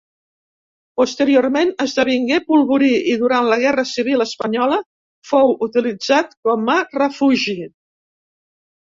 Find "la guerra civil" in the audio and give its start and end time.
3.53-4.27